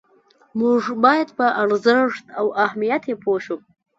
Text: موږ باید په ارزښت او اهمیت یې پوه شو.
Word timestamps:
موږ 0.59 0.81
باید 1.03 1.29
په 1.37 1.45
ارزښت 1.63 2.25
او 2.39 2.45
اهمیت 2.65 3.03
یې 3.09 3.15
پوه 3.23 3.39
شو. 3.45 3.57